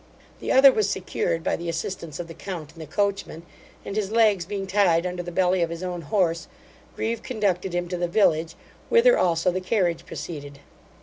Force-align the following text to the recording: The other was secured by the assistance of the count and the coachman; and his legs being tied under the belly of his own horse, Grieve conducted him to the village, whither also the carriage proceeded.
The 0.39 0.51
other 0.51 0.71
was 0.71 0.89
secured 0.89 1.43
by 1.43 1.55
the 1.55 1.69
assistance 1.69 2.19
of 2.19 2.27
the 2.27 2.33
count 2.33 2.73
and 2.73 2.81
the 2.81 2.87
coachman; 2.87 3.43
and 3.85 3.95
his 3.95 4.09
legs 4.09 4.47
being 4.47 4.65
tied 4.65 5.05
under 5.05 5.21
the 5.21 5.31
belly 5.31 5.61
of 5.61 5.69
his 5.69 5.83
own 5.83 6.01
horse, 6.01 6.47
Grieve 6.95 7.21
conducted 7.21 7.75
him 7.75 7.87
to 7.89 7.97
the 7.97 8.07
village, 8.07 8.55
whither 8.89 9.15
also 9.15 9.51
the 9.51 9.61
carriage 9.61 10.07
proceeded. 10.07 10.57